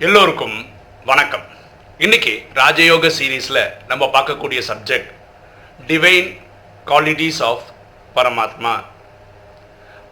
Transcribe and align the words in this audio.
எல்லோருக்கும் 0.00 0.66
வணக்கம். 1.04 1.42
இன்னைக்கு 1.98 2.46
ராஜயோக 2.54 3.10
சீரீஸில் 3.18 3.72
நம்ம 3.88 4.06
பார்க்கக்கூடிய 4.06 4.62
சப்ஜெக்ட் 4.68 5.10
டிவைன் 5.86 6.40
குவாலிட்டிஸ் 6.86 7.42
ஆஃப் 7.42 7.62
பரமாத்மா. 8.14 8.84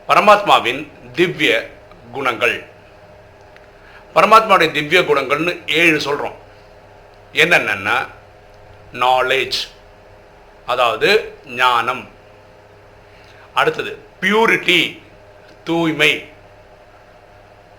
பரமாத்மாவின் 0.09 0.89
திவ்ய 1.13 1.71
குணங்கள். 2.13 2.67
பரமாத்மாவுடைய 4.15 4.73
திவ்ய 4.73 5.01
குணங்கள்னு 5.01 5.69
ஏழு 5.69 6.01
சொல்கிறோம் 6.01 6.35
என்னென்னா 7.33 8.07
நாலேஜ் 8.93 9.59
அதாவது 10.67 11.39
ஞானம். 11.47 12.09
அடுத்தது 13.55 13.99
பியூரிட்டி 14.21 15.03
தூய்மை. 15.65 16.29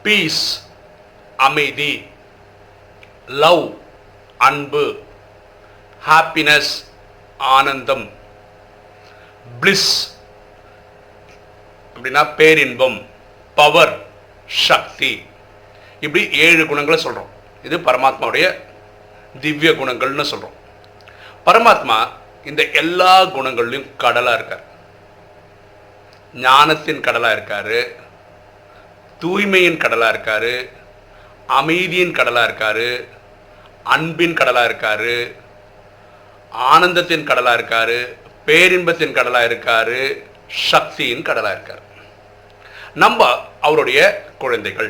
பீஸ் 0.04 0.69
அமைதி 1.48 1.92
லவ் 3.28 3.66
அன்பு 4.38 4.84
ஹாப்பினஸ் 6.08 6.72
ஆனந்தம் 7.38 8.06
பிளிஸ் 9.62 9.92
அப்படின்னா 11.96 12.24
பேரின்பம் 12.36 12.98
பவர் 13.56 13.96
சக்தி. 14.48 15.12
இப்படி 16.00 16.24
ஏழு 16.48 16.66
குணங்களை 16.66 17.00
சொல்கிறோம் 17.02 17.32
இது 17.64 17.78
பரமாத்மாவுடைய 17.78 18.46
திவ்ய 19.42 19.72
குணங்கள்னு 19.72 20.26
சொல்கிறோம் 20.32 20.58
பரமாத்மா 21.46 21.98
இந்த 22.46 22.62
எல்லா 22.82 23.14
குணங்கள்லையும் 23.36 23.88
கடலாக 23.98 24.36
இருக்கார். 24.36 24.66
ஞானத்தின் 26.34 27.06
கடலாக 27.08 27.36
இருக்கார். 27.38 27.78
தூய்மையின் 29.22 29.82
கடலாக 29.84 30.14
இருக்கார். 30.16 30.78
அமைதியின் 31.58 32.16
கடலாக 32.18 32.48
இருக்கார் 32.50 32.88
அன்பின் 33.96 34.38
கடலாக 34.40 34.70
இருக்கார் 34.70 35.12
ஆனந்தத்தின் 36.74 37.28
கடலாக 37.30 37.58
இருக்கார் 37.60 37.98
பேரின்பத்தின் 38.48 39.16
கடலாக 39.18 39.50
இருக்கார் 39.50 39.98
சக்தியின் 40.70 41.26
கடலாக 41.28 41.56
இருக்காரு. 41.58 41.84
நம்ம 42.94 43.28
அவருடைய 43.68 44.00
குழந்தைகள். 44.44 44.90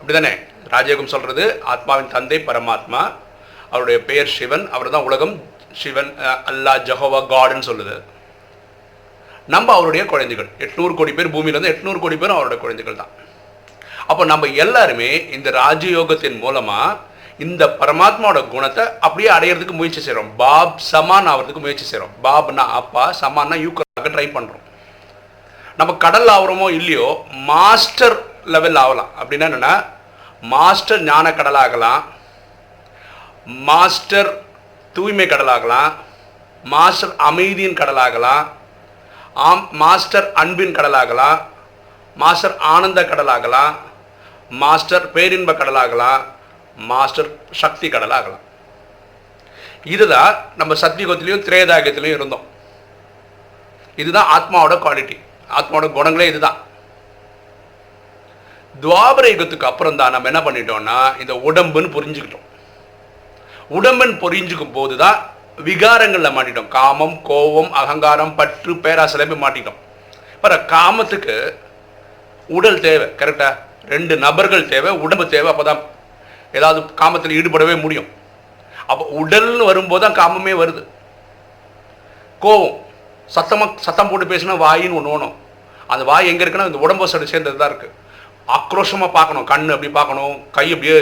அப்படிதானே? 0.00 0.32
ராஜயோகம் 0.74 1.12
சொல்கிறது 1.14 1.44
ஆத்மாவின் 1.72 2.12
தந்தை 2.14 2.38
பரமாத்மா 2.46 3.02
அவருடைய 3.70 3.98
பெயர் 4.08 4.34
சிவன் 4.36 4.64
அவர் 4.70 4.90
தான் 4.90 5.06
உலகம் 5.08 5.34
சிவன் 5.82 6.10
அல்லா 6.18 6.42
அல்லாஹ் 6.50 6.84
ஜஹோவா 6.88 7.20
காடுன்னு 7.32 7.68
சொல்லுது. 7.70 7.96
நம்ம 9.54 9.72
அவருடைய 9.72 10.06
குழந்தைகள். 10.06 10.48
எட்நூறு 10.58 10.94
கோடி 10.94 11.12
பேர் 11.12 11.34
பூமியில 11.34 11.54
இருந்து 11.54 11.72
எட்நூறு 11.74 11.98
கோடி 11.98 12.16
பேரும் 12.16 12.38
அவருடைய 12.38 12.62
குழந்தைகள் 12.62 13.00
தான். 13.02 13.12
அப்போ 14.08 14.24
நம்ம 14.24 14.48
எல்லாருமே 14.58 15.10
இந்த 15.36 15.48
ராஜயோகத்தின் 15.58 16.38
மூலமாக 16.38 16.96
இந்த 17.40 17.64
பரமாத்மாவோட 17.80 18.38
குணத்தை 18.48 18.84
அப்படியே 19.00 19.28
அடையிறதுக்கு 19.32 19.74
முயற்சி 19.74 20.00
செய்கிறோம் 20.00 20.30
பாப் 20.36 20.80
சமான் 20.86 21.28
ஆகிறதுக்கு 21.32 21.62
முயற்சி 21.64 21.86
செய்கிறோம் 21.86 22.14
பாப்னா 22.24 22.64
அப்பா 22.78 23.04
சமான்னா 23.20 23.58
யூக்கராக 23.60 24.10
ட்ரை 24.14 24.26
பண்ணுறோம் 24.30 24.64
நம்ம 25.78 25.92
கடல் 25.98 26.30
ஆகிறோமோ 26.32 26.68
இல்லையோ 26.78 27.08
மாஸ்டர் 27.48 28.16
லெவல் 28.46 28.78
ஆகலாம் 28.82 29.10
அப்படின்னா 29.18 29.48
என்னென்னா 29.48 29.74
மாஸ்டர் 30.46 31.02
ஞான 31.04 31.26
கடலாகலாம் 31.32 32.02
மாஸ்டர் 33.66 34.30
தூய்மை 34.96 35.26
கடலாகலாம் 35.26 35.92
மாஸ்டர் 36.64 37.14
அமைதியின் 37.26 37.78
கடலாகலாம் 37.78 38.44
ஆம் 39.42 39.64
மாஸ்டர் 39.76 40.26
அன்பின் 40.34 40.76
கடலாகலாம் 40.76 41.38
மாஸ்டர் 42.16 42.56
ஆனந்த 42.68 43.00
கடலாகலாம் 43.04 43.74
மாஸ்டர் 44.50 45.06
பேரின்ப 45.16 45.52
கடலாகலாம் 45.52 46.22
மாஸ்டர் 46.90 47.30
சக்தி 47.62 47.88
கடலாகலாம் 47.88 48.44
இதுதான் 49.94 50.32
நம்ம 50.56 50.74
சத்தியுகத்திலையும் 50.82 51.44
திரேதாயகத்திலையும் 51.46 52.18
இருந்தோம். 52.18 52.46
இதுதான் 53.96 54.30
ஆத்மாவோட 54.36 54.74
குவாலிட்டி 54.84 55.16
ஆத்மாவோட 55.58 55.86
குணங்களே 55.98 56.26
இதுதான் 56.32 56.58
துவாபர 58.82 59.24
யுகத்துக்கு 59.32 59.70
அப்புறம் 59.70 59.98
தான் 60.00 60.12
நம்ம 60.14 60.28
என்ன 60.30 60.40
பண்ணிட்டோம்னா 60.46 60.98
இந்த 61.22 61.34
உடம்புன்னு 61.48 61.94
புரிஞ்சுக்கிட்டோம். 61.96 62.46
உடம்புன்னு 63.78 64.16
புரிஞ்சுக்கும் 64.24 64.76
போது 64.78 64.96
தான் 64.96 65.18
விகாரங்களில் 65.68 66.36
மாட்டிட்டோம். 66.36 66.68
காமம் 66.68 67.16
கோபம் 67.28 67.72
அகங்காரம் 67.80 68.36
பற்று 68.40 68.74
பேராசலை 68.84 69.26
மாட்டிட்டோம் 69.44 69.80
பாரு 70.42 70.56
காமத்துக்கு 70.74 71.36
உடல் 72.48 72.80
தேவை 72.80 73.08
கரெக்டாக 73.20 73.54
ரெண்டு 73.92 74.14
நபர்கள் 74.24 74.70
தேவை 74.72 74.90
உடம்பு 75.04 75.24
தேவை 75.34 75.48
அப்பதான் 75.52 75.82
ஏதாவது 76.58 76.80
காமத்தில் 77.00 77.36
ஈடுபடவே 77.38 77.74
முடியும். 77.84 78.08
அப்போ 78.90 79.04
உடல்னு 79.20 79.64
வரும்போது 79.70 80.02
தான் 80.04 80.18
காமமே 80.20 80.54
வருது. 80.62 80.82
கோவம். 82.44 82.76
சத்தமாக 83.36 83.84
சத்தம் 83.86 84.10
போட்டு 84.10 84.26
பேசினா 84.32 84.54
வாயின்னு 84.64 84.98
ஒன்று 84.98 85.14
ஓணும். 85.14 85.34
அந்த 85.92 86.02
வாய் 86.10 86.30
எங்கே 86.30 86.42
இருக்குன்னா 86.44 86.68
இந்த 86.70 86.80
உடம்பு 86.84 87.12
சரி 87.12 87.26
சேர்ந்தது 87.32 87.60
தான் 87.60 87.70
இருக்குது 87.72 87.96
ஆக்ரோஷமாக 88.56 89.10
பார்க்கணும். 89.16 89.46
கண் 89.52 89.72
அப்படி 89.74 89.90
பார்க்கணும். 89.98 90.36
கை 90.56 90.66
அப்படியே 90.74 90.98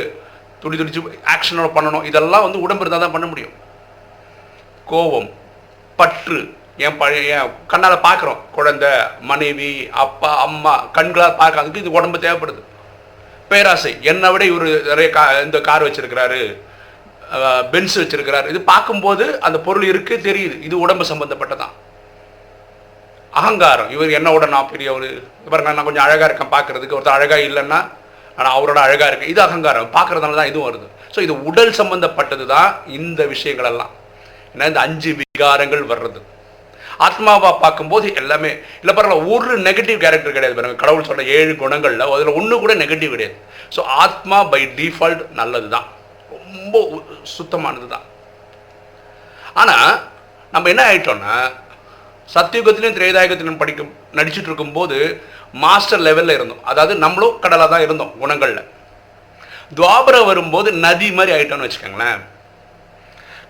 துடி 0.63 0.77
துடிச்சு 0.81 1.01
ஆக்ஷனோட 1.35 1.69
பண்ணணும். 1.77 2.07
இதெல்லாம் 2.11 2.45
வந்து 2.47 2.63
உடம்பு 2.65 2.83
இருந்தால் 2.85 3.05
தான் 3.05 3.15
பண்ண 3.17 3.27
முடியும். 3.33 3.55
கோபம் 4.91 5.29
பற்று. 5.99 6.41
என் 6.87 6.97
பழைய 7.01 7.35
என் 7.35 7.53
கண்ணால் 7.73 8.05
பார்க்குறோம். 8.07 8.41
குழந்தை 8.57 8.91
மனைவி 9.31 9.71
அப்பா 10.05 10.31
அம்மா 10.47 10.75
கண்களால் 10.97 11.39
பார்க்கறதுக்கு 11.43 11.83
இது 11.83 11.97
உடம்பு 11.99 12.19
தேவைப்படுது. 12.25 12.63
பேராசை. 13.51 13.93
என்னை 14.11 14.29
விட 14.34 14.45
இவர் 14.51 14.69
நிறைய 14.91 15.09
கா 15.17 15.25
இந்த 15.47 15.59
கார் 15.69 15.87
வச்சிருக்கிறாரு. 15.87 16.41
பென்ஸ் 17.73 17.97
வச்சிருக்கிறாரு. 18.01 18.47
இது 18.53 18.61
பார்க்கும்போது 18.73 19.25
அந்த 19.47 19.59
பொருள் 19.67 19.87
இருக்கு 19.93 20.15
தெரியுது. 20.29 20.57
இது 20.69 20.75
உடம்பு 20.84 21.05
சம்பந்தப்பட்டதான். 21.12 21.75
அகங்காரம். 23.39 23.91
இவர் 23.95 24.17
என்னோட 24.19 24.45
நான் 24.55 24.71
பெரிய 24.73 24.89
ஒரு 24.99 25.09
பாருங்க 25.53 25.73
நான் 25.79 25.89
கொஞ்சம் 25.89 26.06
அழகாக 26.06 26.29
இருக்கேன் 26.29 26.53
பார்க்கறதுக்கு. 26.56 26.97
ஒருத்தர் 26.99 27.19
அழகாக 27.19 27.49
இல்லைன்னா 27.49 27.81
ஆனால் 28.39 28.55
அவரோட 28.56 28.79
அழகாக 28.87 29.09
இருக்கு. 29.11 29.33
இது 29.33 29.41
அகங்காரம். 29.47 29.91
பார்க்குறதுனால 29.97 30.39
தான் 30.41 30.51
இதுவும் 30.53 30.69
வருது. 30.69 30.87
ஸோ 31.15 31.19
இது 31.27 31.35
உடல் 31.51 31.73
சம்பந்தப்பட்டது 31.81 32.47
தான் 32.55 32.71
இந்த 32.99 33.21
விஷயங்களெல்லாம். 33.35 33.93
ஏன்னா 34.55 34.67
இந்த 34.73 34.81
அஞ்சு 34.87 35.11
விகாரங்கள் 35.21 35.85
வர்றது. 35.93 36.21
ஆத்மாவா 37.07 37.51
பார்க்கும்போது 37.65 38.07
எல்லாமே 38.21 38.51
இல்லை 38.81 38.93
பரவாயில்ல 38.99 39.31
ஒரு 39.34 39.53
நெகட்டிவ் 39.67 39.99
கேரக்டர் 40.05 40.37
கிடையாது 40.37 40.57
பாருங்க. 40.59 40.79
கடவுள் 40.83 41.09
சொன்ன 41.09 41.27
ஏழு 41.37 41.53
குணங்கள்ல 41.62 42.07
அதில் 42.15 42.37
ஒன்று 42.39 42.61
கூட 42.65 42.75
நெகட்டிவ் 42.83 43.15
கிடையாது. 43.15 43.37
ஸோ 43.75 43.81
ஆத்மா 44.05 44.39
பை 44.53 44.61
டிஃபால்ட் 44.79 45.23
நல்லது 45.41 45.69
தான் 45.75 45.87
ரொம்ப 46.37 46.75
சுத்தமானது 47.37 47.87
தான் 47.95 48.06
ஆனால் 49.62 49.93
நம்ம 50.55 50.69
என்ன 50.73 50.83
ஆயிட்டோம்னா 50.91 51.37
சத்தியுகத்திலையும் 52.29 52.97
திரேதாயுகத்திலும் 52.99 53.61
படிக்கும் 53.61 53.93
நடிச்சிட்டு 54.19 54.49
இருக்கும்போது 54.51 54.97
மாஸ்டர் 55.65 56.03
லெவலில் 56.06 56.37
இருந்தோம். 56.37 56.65
அதாவது 56.71 56.95
நம்மளும் 57.05 57.37
கடலாக 57.45 57.69
தான் 57.75 57.85
இருந்தோம் 57.87 58.15
குணங்களில். 58.23 58.65
துவாபரம் 59.79 60.29
வரும்போது 60.31 60.69
நதி 60.87 61.09
மாதிரி 61.19 61.35
ஆயிட்டோம்னு 61.37 61.67
வச்சுக்கோங்களேன். 61.67 62.21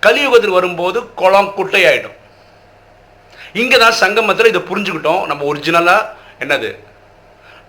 கலியுகத்தில் 0.04 0.56
வரும்போது 0.58 0.98
குளம் 1.20 1.50
குட்டை 1.58 1.82
ஆயிட்டோம் 1.90 2.18
இங்கே 3.62 3.78
தான் 3.84 4.00
சங்கமத்தில் 4.02 4.50
இதை 4.52 4.62
புரிஞ்சுக்கிட்டோம். 4.70 5.22
நம்ம 5.30 5.44
ஒரிஜினலாக 5.52 6.10
என்னது? 6.44 6.70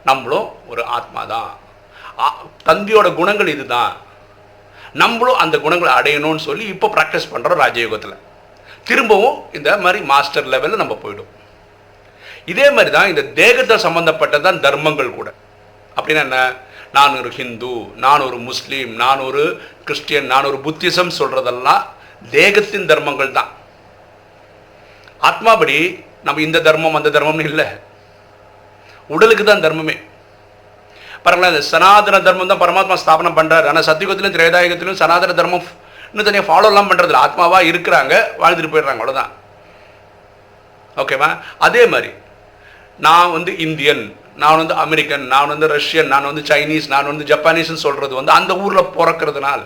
நம்மளும் 0.09 0.47
ஒரு 0.71 0.83
ஆத்மா 0.97 1.21
தான் 1.33 1.49
தந்தியோட 2.67 3.07
குணங்கள் 3.13 3.15
குணங்கள் 3.19 3.53
இதுதான். 3.55 3.93
நம்மளும் 5.01 5.41
அந்த 5.43 5.55
குணங்களை 5.65 5.91
அடையணும்னு 5.99 6.45
சொல்லி 6.45 6.65
இப்போ 6.73 6.87
ப்ராக்டிஸ் 6.95 7.31
பண்ணுறோம் 7.33 7.61
ராஜயோகத்தில். 7.63 8.15
திரும்பவும் 8.89 9.37
இந்த 9.57 9.69
மாதிரி 9.83 9.99
மாஸ்டர் 10.11 10.47
லெவலில் 10.53 10.81
நம்ம 10.83 10.95
போயிடும். 11.03 11.31
இதே 12.51 12.67
மாதிரி 12.75 12.91
தான் 12.95 13.09
இந்த 13.11 13.23
தேகத்தை 13.39 13.75
சம்பந்தப்பட்டது 13.85 14.45
தான் 14.47 14.61
தர்மங்கள் 14.65 15.17
கூட. 15.17 15.29
அப்படின்னா 15.97 16.23
என்ன? 16.27 16.39
நான் 16.97 17.17
ஒரு 17.21 17.29
ஹிந்து 17.37 17.73
நான் 18.03 18.25
ஒரு 18.27 18.37
முஸ்லீம் 18.49 18.91
நான் 19.03 19.23
ஒரு 19.29 19.43
கிறிஸ்டியன் 19.87 20.29
நான் 20.33 20.49
ஒரு 20.51 20.59
புத்திசம் 20.65 21.17
சொல்கிறதெல்லாம் 21.19 21.83
தேகத்தின் 22.35 22.89
தர்மங்கள் 22.91 23.35
தான். 23.39 23.49
ஆத்மாபடி 25.21 25.77
நம்ம 26.27 26.41
இந்த 26.47 26.59
தர்மம் 26.67 26.97
அந்த 26.99 27.09
தர்மம்னு 27.15 27.49
இல்லை. 27.51 27.67
உடலுக்கு 29.09 29.43
தான் 29.43 29.65
தர்மமே. 29.65 29.95
பாருங்களேன் 31.23 31.53
இந்த 31.53 31.63
சனாதன 31.73 32.19
தர்மம் 32.27 32.51
தான் 32.51 32.61
பரமாத்மா 32.63 32.95
ஸ்தாபனம் 33.03 33.37
பண்ணுறாரு 33.39 33.67
ஆனால் 33.71 33.87
சத்தியுகத்திலும் 33.89 34.35
திரேதாயுகத்திலும் 34.35 34.99
சனாதன 35.01 35.35
தர்மம் 35.39 35.65
இன்னும் 36.11 36.27
தனியாக 36.27 36.47
ஃபாலோலாம் 36.49 36.89
பண்ணுறதில்ல 36.89 37.23
ஆத்மாவாக 37.25 37.69
இருக்கிறாங்க 37.71 38.13
வாழ்ந்துட்டு 38.41 38.71
போயிடுறாங்க 38.73 39.01
அவ்வளோதான் 39.01 39.33
ஓகேவா 40.97 41.29
அதே 41.67 41.81
மாதிரி 41.93 42.11
நான் 42.99 43.33
வந்து 43.37 43.51
இந்தியன் 43.65 44.03
நான் 44.41 44.59
வந்து 44.61 44.75
அமெரிக்கன் 44.83 45.25
நான் 45.33 45.51
வந்து 45.51 45.67
ரஷ்யன் 45.75 46.11
நான் 46.13 46.29
வந்து 46.29 46.43
சைனீஸ் 46.49 46.87
நான் 46.93 47.09
வந்து 47.11 47.27
ஜப்பானீஸ்னு 47.31 47.85
சொல்கிறது 47.85 48.13
வந்து 48.19 48.33
அந்த 48.39 48.51
ஊரில் 48.63 48.91
பிறக்கிறதுனால 48.97 49.61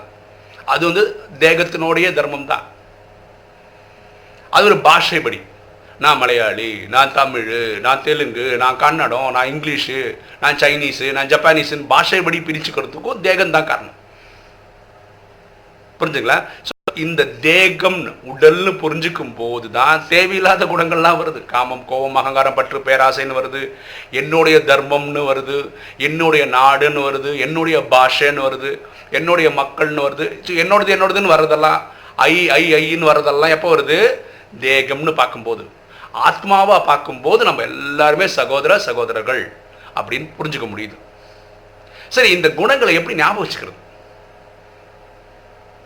அது 0.73 0.83
வந்து 0.89 1.03
தேகத்தினுடைய 1.43 2.07
தர்மம் 2.19 2.49
தான். 2.51 2.65
அது 4.55 4.65
ஒரு 4.69 4.77
பாஷைப்படி. 4.89 5.39
நான் 6.03 6.19
மலையாளி 6.21 6.69
நான் 6.93 7.11
தமிழ் 7.15 7.49
நான் 7.85 8.03
தெலுங்கு 8.05 8.45
நான் 8.61 8.79
கன்னடம் 8.83 9.31
நான் 9.35 9.49
இங்கிலீஷு 9.53 9.97
நான் 10.43 10.59
சைனீஸு 10.61 11.07
நான் 11.17 11.29
ஜப்பானீஸுன்னு 11.33 11.91
பாஷைப்படி 11.91 12.39
பிரிச்சுக்கிறதுக்கும் 12.47 13.21
தேகம் 13.25 13.55
தான் 13.55 13.67
காரணம். 13.71 13.97
புரிஞ்சுங்களா? 15.99 16.37
இந்த 17.03 17.21
தேகம்னு 17.43 18.11
உடல்னு 18.31 18.71
புரிஞ்சுக்கும் 18.81 19.35
போது 19.41 19.67
தான் 19.75 20.01
தேவையில்லாத 20.13 20.65
குணங்கள்லாம் 20.71 21.19
வருது. 21.21 21.39
காமம் 21.51 21.83
கோபம் 21.91 22.17
அகங்காரம் 22.21 22.57
பற்று 22.57 22.79
பேராசைன்னு 22.87 23.37
வருது. 23.39 23.61
என்னுடைய 24.21 24.57
தர்மம்னு 24.71 25.21
வருது. 25.29 25.59
என்னுடைய 26.07 26.45
நாடுன்னு 26.57 27.01
வருது. 27.07 27.31
என்னுடைய 27.45 27.79
பாஷைன்னு 27.93 28.45
வருது. 28.47 28.71
என்னுடைய 29.19 29.49
மக்கள்னு 29.61 30.03
வருது. 30.07 30.27
என்னோடது 30.63 30.95
என்னோடதுன்னு 30.97 31.33
வர்றதெல்லாம் 31.35 31.79
ஐ 32.31 32.35
ஐ 32.59 32.63
ஐன்னு 32.81 33.09
வர்றதெல்லாம் 33.11 33.55
எப்போ 33.57 33.69
வருது? 33.75 33.99
தேகம்னு 34.59 35.13
பார்க்கும்போது 35.13 35.69
ஆத்மாவா 36.25 36.83
பார்க்கும்போது 36.83 37.43
நம்ம 37.43 37.61
எல்லாருமே 37.61 38.27
சகோதர 38.27 38.79
சகோதரர்கள் 38.79 39.53
அப்படின்னு 39.95 40.29
புரிஞ்சுக்க 40.39 40.67
முடியுது. 40.67 40.97
சரி 42.09 42.29
இந்த 42.29 42.49
குணங்களை 42.49 42.93
எப்படி 42.93 43.15
ஞாபகம் 43.15 43.47
வச்சுக்கிறது? 43.47 43.73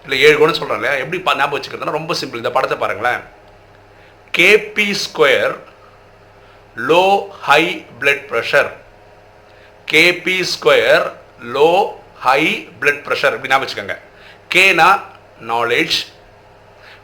இல்லை 0.04 0.22
ஏழு 0.22 0.38
குணம் 0.38 0.54
சொல்கிறேன் 0.54 0.82
இல்லையா? 0.82 1.04
எப்படி 1.04 1.22
பா- 1.22 1.38
ஞாபகம் 1.38 1.62
வச்சுக்கிறதுனா 1.62 1.92
ரொம்ப 1.92 2.14
சிம்பிள் 2.14 2.36
இந்த 2.36 2.52
படத்தை 2.52 2.78
பாருங்களேன். 2.78 3.20
KP 4.38 4.96
square 5.06 5.56
low 6.78 7.28
high 7.30 7.86
blood 8.00 8.26
pressure 8.30 8.72
KP 9.92 10.44
square 10.44 11.12
low 11.54 11.88
high 12.20 12.70
blood 12.80 13.02
pressure 13.06 13.34
இப்படி 13.34 13.48
ஞாபகம் 13.48 13.68
வச்சுக்கோங்க. 13.68 13.98
கேனா 14.54 15.02
நாலேஜ் 15.42 16.14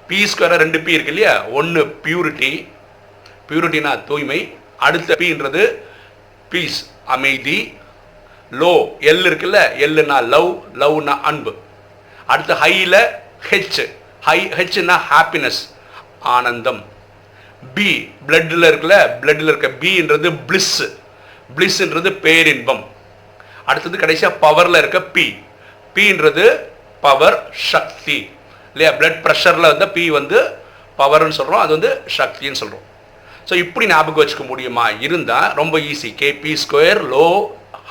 பி 0.07 0.17
ஸ்கொயராக 0.31 0.61
ரெண்டு 0.63 0.79
பி 0.85 0.91
இருக்கு 0.97 1.13
இல்லையா? 1.13 1.35
ஒன்று 1.59 1.81
பியூரிட்டி 2.05 2.51
பியூரிட்டினா 3.49 3.91
தூய்மை 4.09 4.39
அடுத்த 4.87 5.15
பின்றது 5.21 5.63
பீஸ் 6.51 6.79
அமைதி 7.15 7.59
லோ 8.61 8.73
எல் 9.09 9.25
இருக்குல்ல 9.29 9.59
எல்லுனா 9.85 10.17
லவ் 10.33 10.49
லவ்னா 10.81 11.15
அன்பு. 11.29 11.51
அடுத்து 12.31 12.53
ஹையில் 12.63 13.01
ஹெச் 13.49 13.81
ஹை 14.27 14.39
ஹெச்னா 14.57 14.95
ஹாப்பினஸ் 15.11 15.61
ஆனந்தம். 16.33 16.81
பி 17.75 17.89
பிளட்டில் 18.27 18.67
இருக்குல்ல 18.69 18.97
பிளட்டில் 19.21 19.49
இருக்க 19.51 19.69
பின்றது 19.83 20.29
பிளிஸ் 20.49 20.75
பிளிஸ்ன்றது 21.55 22.11
பேரின்பம். 22.25 22.83
அடுத்தது 23.69 23.97
கடைசியாக 24.03 24.39
பவரில் 24.43 24.79
இருக்க 24.81 24.99
பி 25.15 25.25
பின்றது 25.95 26.45
பவர் 27.05 27.37
சக்தி. 27.71 28.19
இல்லையா? 28.73 28.91
பிளட் 28.99 29.19
ப்ரெஷரில் 29.25 29.71
வந்து 29.73 29.87
பி 29.97 30.05
வந்து 30.19 30.39
பவர்னு 30.99 31.37
சொல்கிறோம் 31.39 31.63
அது 31.65 31.71
வந்து 31.77 31.91
சக்தின்னு 32.17 32.59
சொல்கிறோம் 32.61 32.85
ஸோ 33.49 33.53
இப்படி 33.63 33.85
ஞாபகம் 33.93 34.21
வச்சுக்க 34.21 34.45
முடியுமா? 34.51 34.85
இருந்தால் 35.05 35.49
ரொம்ப 35.61 35.75
easy 35.91 36.09
KP 36.21 36.53
square 36.63 37.01
low 37.13 37.25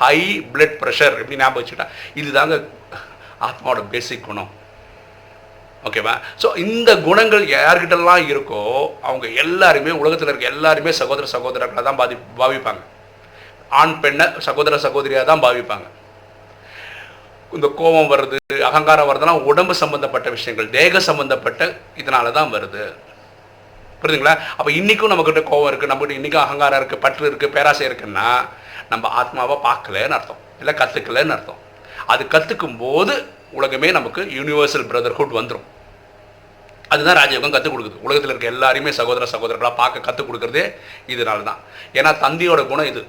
high 0.03 0.17
blood 0.53 0.77
pressure 0.81 1.19
இப்படி 1.21 1.39
ஞாபகம் 1.41 1.61
வச்சுக்கிட்டா 1.61 1.87
இதுதாங்க 2.21 2.55
ஆத்மாவோட 3.47 3.81
பேசிக் 3.93 4.25
குணம். 4.29 4.51
ஓகேவா 5.87 6.13
ஸோ 6.41 6.47
இந்த 6.63 6.89
குணங்கள் 7.07 7.45
யார்கிட்டலாம் 7.53 8.25
இருக்கோ 8.31 8.61
அவங்க 9.07 9.27
எல்லாருமே 9.43 9.91
உலகத்தில் 10.01 10.29
இருக்க 10.31 10.53
எல்லாருமே 10.55 10.91
சகோதர 11.01 11.27
சகோதரர்களை 11.35 11.83
தான் 11.87 11.99
பாதி 12.01 12.15
பாவிப்பாங்க. 12.41 12.81
ஆண் 13.79 13.95
பெண்ணை 14.03 14.25
சகோதர 14.47 14.77
சகோதரியாக 14.85 15.25
தான் 15.31 15.43
பாவிப்பாங்க. 15.45 15.87
இந்த 17.55 17.67
கோபம் 17.79 18.11
வருது 18.13 18.37
அகங்காரம் 18.69 19.09
வருதுலாம் 19.09 19.45
உடம்பு 19.51 19.73
சம்பந்தப்பட்ட 19.81 20.27
விஷயங்கள் 20.35 20.69
தேக 20.75 20.99
சம்பந்தப்பட்ட 21.09 21.61
இதனால 22.01 22.31
தான் 22.37 22.53
வருது. 22.55 22.83
புரியுதுங்களா? 24.01 24.35
அப்போ 24.57 24.69
இன்றைக்கும் 24.79 25.11
நம்மக்கிட்ட 25.11 25.41
கோவம் 25.49 25.69
இருக்குது 25.69 25.91
நம்மகிட்ட 25.91 26.19
இன்றைக்கும் 26.19 26.43
அகங்காரம் 26.45 26.79
இருக்குது 26.81 27.03
பற்று 27.05 27.27
இருக்குது 27.29 27.53
பேராசை 27.55 27.83
இருக்குன்னா 27.89 28.27
நம்ம 28.93 29.09
ஆத்மாவை 29.19 29.55
பார்க்கலன்னு 29.67 30.17
அர்த்தம். 30.17 30.41
இல்லை 30.61 30.73
கற்றுக்கலன்னு 30.81 31.35
அர்த்தம். 31.35 31.59
அது 32.13 32.23
கற்றுக்கும் 32.33 32.79
போது 32.83 33.13
உலகமே 33.59 33.89
நமக்கு 33.97 34.21
யூனிவர்சல் 34.37 34.89
பிரதர்ஹுட் 34.91 35.37
வந்துடும் 35.39 35.67
அதுதான் 36.93 37.17
ராஜயோகம் 37.21 37.53
கற்றுக் 37.55 37.73
கொடுக்குது. 37.73 38.01
உலகத்தில் 38.07 38.31
இருக்க 38.33 38.47
எல்லாரையுமே 38.55 38.91
சகோதர 38.99 39.27
சகோதரர்களாக 39.33 39.75
பார்க்க 39.81 40.07
கற்றுக் 40.07 40.29
கொடுக்குறதே 40.29 40.63
இதனால 41.13 41.43
தான் 41.49 41.59
ஏன்னா 41.97 42.11
தந்தையோட 42.23 42.61
குணம் 42.71 42.89
இது. 42.91 43.01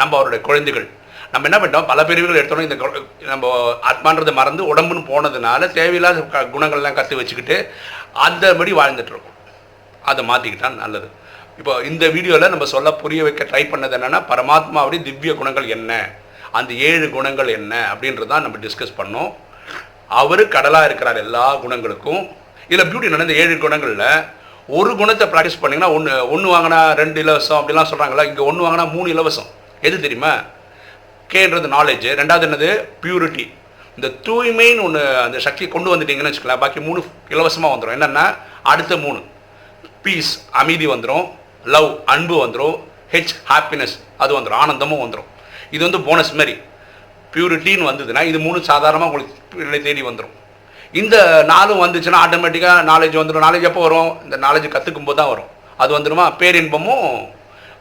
நம்ம 0.00 0.12
அவருடைய 0.18 0.40
குழந்தைகள் 0.48 0.86
நம்ம 1.32 1.48
என்ன 1.48 1.66
பண்ணிட்டோம்? 1.66 1.86
பல 1.86 2.04
பிரிவுகள் 2.04 2.36
எடுத்தோம். 2.36 2.58
இந்த 2.58 2.76
நம்ம 3.20 3.74
ஆத்மான்றதை 3.92 4.32
மறந்து 4.32 4.74
உடம்புன்னு 4.74 5.04
போனதுனால 5.04 5.58
தேவையில்லாத 5.58 6.20
க- 6.20 6.42
குணங்கள்லாம் 6.42 6.92
கற்று 6.92 7.16
வச்சுக்கிட்டு 7.16 7.70
அந்தபடி 8.28 8.72
வாழ்ந்துட்டு 8.72 9.20
அதை 10.02 10.28
மாற்றிக்கிட்டா 10.28 10.74
நல்லது. 10.74 11.08
இப்போ 11.58 11.80
இந்த 11.84 12.08
வீடியோவில் 12.08 12.48
நம்ம 12.48 12.64
சொல்ல 12.64 12.92
புரிய 12.92 13.22
வைக்க 13.22 13.44
ட்ரை 13.44 13.62
பண்ணது 13.62 13.96
என்னென்னா 13.98 14.22
பரமாத்மாவுடைய 14.28 15.02
திவ்ய 15.02 15.34
குணங்கள் 15.34 15.68
என்ன? 15.68 16.08
அந்த 16.52 16.72
ஏழு 16.72 17.10
குணங்கள் 17.10 17.48
என்ன? 17.48 17.94
அப்படின்றது 17.94 18.26
தான் 18.26 18.42
நம்ம 18.42 18.56
டிஸ்கஸ் 18.56 18.98
பண்ணோம். 18.98 19.34
அவர் 20.08 20.48
கடலாக 20.48 20.84
இருக்கிறார் 20.84 21.16
எல்லா 21.16 21.56
குணங்களுக்கும். 21.56 22.28
இதில் 22.68 22.94
பியூட்டி 22.94 23.02
என்னன்னா 23.02 23.20
இந்த 23.20 23.32
ஏழு 23.32 23.54
குணங்களில் 23.54 24.24
ஒரு 24.66 24.96
குணத்தை 24.96 25.28
ப்ராக்டிஸ் 25.28 25.64
பண்ணிங்கன்னா 25.64 25.94
ஒன்று 25.94 26.30
ஒன்று 26.30 26.56
வாங்கினா 26.56 26.94
ரெண்டு 26.94 27.24
இலவசம் 27.24 27.68
அப்படிலாம் 27.68 27.86
சொல்கிறாங்களா 27.90 28.24
இங்கே 28.24 28.42
ஒன்று 28.42 28.66
வாங்கினா 28.66 28.90
மூணு 28.90 29.08
இலவசம். 29.08 29.46
எது 29.80 30.00
தெரியுமா? 30.00 30.40
கேன்றது 31.32 31.68
நாலேஜ் 31.76 32.06
ரெண்டாவது 32.20 32.46
என்னது? 32.48 32.68
பியூரிட்டி 33.02 33.44
இந்த 33.98 34.08
தூய்மைன்னு 34.26 34.84
ஒன்று 34.86 35.02
அந்த 35.24 35.38
சக்தியை 35.46 35.68
கொண்டு 35.72 35.92
வந்துட்டீங்கன்னு 35.92 36.30
வச்சுக்கலாம் 36.30 36.62
பாக்கி 36.62 36.80
மூணு 36.88 37.00
இலவசமாக 37.34 37.72
வந்துடும் 37.74 37.96
என்னென்னா 37.96 38.24
அடுத்த 38.72 38.96
மூணு. 39.04 39.20
பீஸ் 40.04 40.32
அமைதி 40.60 40.86
வந்துடும் 40.94 41.26
லவ் 41.74 41.88
அன்பு 42.14 42.36
வந்துடும் 42.44 42.76
ஹெச் 43.14 43.34
ஹாப்பினஸ் 43.50 43.94
அது 44.22 44.32
வந்துடும் 44.36 44.60
ஆனந்தமும் 44.64 45.02
வந்துடும் 45.04 45.28
இது 45.74 45.82
வந்து 45.86 46.00
போனஸ் 46.08 46.34
மாதிரி 46.40 46.54
பியூரிட்டின்னு 47.32 47.88
வந்ததுன்னா 47.90 48.22
இது 48.30 48.38
மூணு 48.46 48.58
சாதாரணமாக 48.70 49.08
உங்களுக்கு 49.10 49.84
தேடி 49.88 50.02
வந்துடும் 50.08 50.36
இந்த 51.00 51.16
நாலும் 51.50 51.82
வந்துச்சுன்னா 51.84 52.20
ஆட்டோமேட்டிக்காக 52.24 52.80
நாலேஜ் 52.92 53.18
வந்துடும் 53.20 53.44
நாலேஜ் 53.46 53.68
எப்போ 53.68 53.82
வரும்? 53.86 54.10
இந்த 54.26 54.36
நாலேஜ் 54.46 54.66
கற்றுக்கும் 54.74 55.08
போது 55.08 55.18
தான் 55.20 55.30
வரும். 55.32 55.50
அது 55.82 55.90
வந்துடுமா 55.96 56.24
பேரின்பமும் 56.40 57.12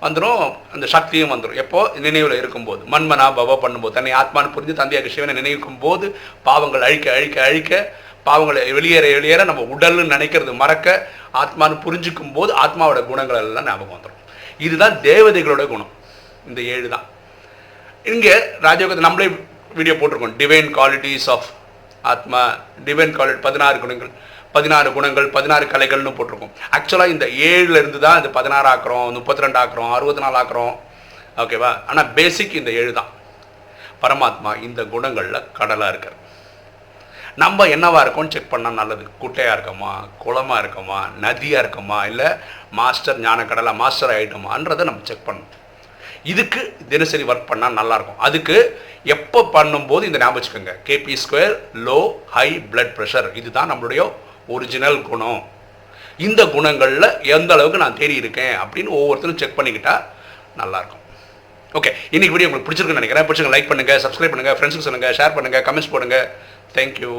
வந்துடும் 0.02 0.44
அந்த 0.74 0.86
சக்தியும் 0.96 1.32
வந்துடும் 1.32 1.60
எப்போ? 1.64 1.80
நினைவில் 2.06 2.38
இருக்கும்போது. 2.42 2.82
மண்மனா 2.92 3.26
பவ 3.40 3.58
பண்ணும்போது. 3.64 3.96
தன்னை 3.98 4.12
ஆத்மான்னு 4.22 4.54
புரிஞ்சு 4.56 4.74
தந்தையாக 4.82 5.10
சிவனை 5.16 5.34
நினைக்கும் 5.42 5.80
போது 5.80 6.06
பாவங்கள் 6.44 6.82
அழிக்க 6.82 7.08
அழிக்க 7.14 7.44
அழிக்க 7.44 7.92
பாவங்களை 8.26 8.62
வெளியேற 8.78 9.06
வெளியேற 9.18 9.44
நம்ம 9.44 9.62
உடல்னு 9.76 10.14
நினைக்கிறது 10.16 10.54
மறக்க 10.54 10.88
ஆத்மான்னு 11.34 11.78
புரிஞ்சுக்கும் 11.86 12.34
போது 12.34 12.52
ஆத்மாவோட 12.64 13.06
குணங்கள் 13.06 13.38
எல்லாம் 13.38 13.66
ஞாபகம் 13.66 13.96
வந்துடும் 13.96 14.18
இதுதான் 14.66 14.96
தேவதைகளோட 15.10 15.64
குணம். 15.68 15.92
இந்த 16.48 16.62
ஏழு 16.62 16.88
தான். 16.90 17.06
இங்கே 18.04 18.34
ராஜயோகத்தை 18.62 19.06
நம்மளே 19.08 19.28
வீடியோ 19.74 19.96
போட்டிருக்கோம். 19.96 20.36
Divine 20.42 20.70
qualities 20.78 21.30
of 21.34 21.48
atma. 22.02 22.42
Divine 22.86 23.16
quality 23.16 23.42
பதினாறு 23.42 23.80
குணங்கள். 23.80 24.12
பதினாறு 24.56 24.90
குணங்கள் 24.98 25.28
பதினாறு 25.36 25.66
கலைகள்னு 25.74 26.14
போட்டிருக்கோம். 26.18 26.54
ஆக்சுவலாக 26.76 27.14
இந்த 27.16 27.26
ஏழுல 27.50 27.80
இருந்து 27.82 28.00
தான் 28.06 28.20
இந்த 28.22 28.30
பதினாறு 28.38 28.68
ஆக்குறோம் 28.74 29.10
முப்பத்தி 29.18 29.44
ரெண்டு 29.46 29.60
ஆக்குறோம் 29.62 29.92
அறுபத்தி 29.98 30.22
நாலு 30.26 30.38
ஆக்குறோம் 30.42 30.74
ஓகேவா 31.44 31.70
ஆனால் 31.90 32.10
பேசிக் 32.18 32.58
இந்த 32.62 32.72
ஏழு 32.80 32.94
தான். 33.00 33.12
பரமாத்மா 34.02 34.52
இந்த 34.68 34.82
குணங்களில் 34.94 35.46
கடலாக 35.58 35.92
இருக்கார். 35.94 36.18
நம்ம 37.44 37.66
என்னவா 37.76 38.00
இருக்கோம்னு 38.04 38.34
செக் 38.36 38.52
பண்ணால் 38.54 38.78
நல்லது. 38.80 39.04
குட்டையாக 39.22 39.56
இருக்கோமா? 39.56 39.92
குளமாக 40.24 40.62
இருக்கோமா? 40.64 41.00
நதியாக 41.26 41.62
இருக்கோமா? 41.64 42.00
இல்லை 42.12 42.30
மாஸ்டர் 42.80 43.20
ஞானக்கடலாக 43.26 43.80
மாஸ்டர் 43.82 44.14
ஆகிட்டோமான்றதை 44.16 44.86
நம்ம 44.90 45.06
செக் 45.10 45.28
பண்ணணும். 45.28 45.54
இதுக்கு 46.32 46.62
தினசரி 46.94 47.26
ஒர்க் 47.32 47.50
பண்ணால் 47.52 47.78
நல்லாயிருக்கும் 47.80 48.24
அதுக்கு 48.28 48.58
எப்போ 49.16 49.40
பண்ணும்போது 49.54 50.04
இந்த 50.10 50.20
ஞாபகம் 50.24 50.38
வச்சுக்கோங்க. 50.38 50.74
KP 50.88 51.14
square 51.24 51.56
low 51.88 52.00
high 52.38 52.48
blood 52.72 52.96
pressure 52.98 53.30
இதுதான் 53.42 53.72
நம்மளுடைய 53.72 54.02
ஒரிஜினல் 54.56 55.00
குணம். 55.10 55.42
இந்த 56.28 56.42
குணங்களில் 56.56 57.10
எந்த 57.36 57.52
அளவுக்கு 57.56 57.84
நான் 57.84 58.00
தேடி 58.00 58.16
அப்படின்னு 58.64 58.96
ஒவ்வொருத்தரும் 59.00 59.42
செக் 59.42 59.58
பண்ணிக்கிட்டால் 59.60 60.02
நல்லாயிருக்கும். 60.62 61.04
ஓகே 61.78 61.92
இன்னைக்கு 62.16 62.34
வீடியோ 62.36 62.48
உங்களுக்கு 62.50 62.68
பிடிச்சிருக்குன்னு 62.70 63.02
நினைக்கிறேன். 63.02 63.28
பிடிச்சிங்க 63.28 63.52
லைக் 63.56 63.70
பண்ணுங்கள் 63.72 64.02
சப்ஸ்கிரைப் 64.06 64.34
பண்ணுங்கள் 64.34 64.58
ஃப்ரெண்ட்ஸுக்கு 64.60 64.88
சொல்லுங்கள் 64.88 65.16
ஷேர் 65.20 65.36
பண்ணுங்கள் 65.38 65.64
கமெண்ட்ஸ் 65.68 65.94
போடுங்கள் 65.94 66.26
தேங்க்யூ 66.78 67.14